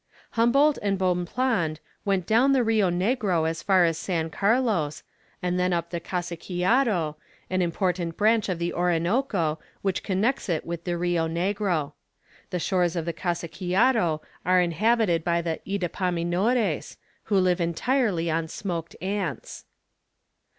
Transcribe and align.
Humboldt 0.31 0.79
and 0.81 0.97
Bonpland 0.97 1.77
went 2.05 2.25
down 2.25 2.53
the 2.53 2.63
Rio 2.63 2.89
Negro 2.89 3.47
as 3.47 3.61
far 3.61 3.85
as 3.85 3.99
San 3.99 4.31
Carlos, 4.31 5.03
and 5.43 5.59
then 5.59 5.73
up 5.73 5.91
the 5.91 5.99
Casiquiaro, 6.01 7.17
an 7.51 7.61
important 7.61 8.17
branch 8.17 8.49
of 8.49 8.57
the 8.57 8.73
Orinoco, 8.73 9.59
which 9.83 10.01
connects 10.01 10.49
it 10.49 10.65
with 10.65 10.85
the 10.85 10.97
Rio 10.97 11.27
Negro. 11.27 11.93
The 12.49 12.57
shores 12.57 12.95
of 12.95 13.05
the 13.05 13.13
Casiquiaro 13.13 14.21
are 14.43 14.59
inhabited 14.59 15.23
by 15.23 15.39
the 15.43 15.59
Ydapaminores, 15.67 16.97
who 17.25 17.37
live 17.37 17.61
entirely 17.61 18.31
on 18.31 18.47
smoked 18.47 18.95
ants. 19.03 19.65